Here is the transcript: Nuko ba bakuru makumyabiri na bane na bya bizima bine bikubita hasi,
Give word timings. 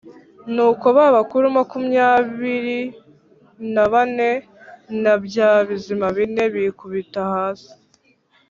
Nuko 0.53 0.85
ba 0.95 1.05
bakuru 1.15 1.45
makumyabiri 1.57 2.81
na 3.73 3.85
bane 3.91 4.31
na 5.03 5.13
bya 5.23 5.51
bizima 5.67 6.05
bine 6.17 6.43
bikubita 6.53 7.21
hasi, 7.33 7.71